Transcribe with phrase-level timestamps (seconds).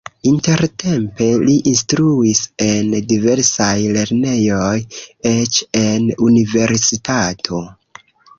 [0.27, 4.73] Intertempe li instruis en diversaj lernejoj,
[5.35, 7.63] eĉ en universitato.